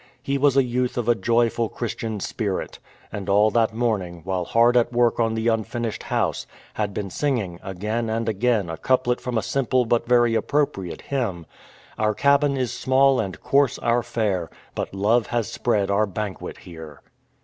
He 0.23 0.39
was 0.39 0.57
a 0.57 0.63
youth 0.63 0.97
of 0.97 1.07
a 1.07 1.13
joyful 1.13 1.69
Christian 1.69 2.19
spirit, 2.19 2.79
and 3.11 3.29
all 3.29 3.51
that 3.51 3.71
morning, 3.71 4.21
while 4.23 4.45
hard 4.45 4.75
at 4.75 4.91
work 4.91 5.19
on 5.19 5.35
the 5.35 5.47
unfinished 5.47 6.01
house, 6.01 6.47
had 6.73 6.91
been 6.91 7.11
singing 7.11 7.59
again 7.61 8.09
and 8.09 8.27
again 8.27 8.67
a 8.67 8.77
couplet 8.77 9.21
from 9.21 9.37
a 9.37 9.43
simple 9.43 9.85
but 9.85 10.07
very 10.07 10.33
appropriate 10.33 11.01
hymn— 11.01 11.45
Our 11.99 12.15
cabin 12.15 12.57
is 12.57 12.73
small 12.73 13.19
and 13.19 13.39
coarse 13.41 13.77
our 13.77 14.01
fare. 14.01 14.49
But 14.73 14.91
love 14.95 15.27
has 15.27 15.51
spread 15.51 15.91
our 15.91 16.07
banquet 16.07 16.57
here. 16.57 17.03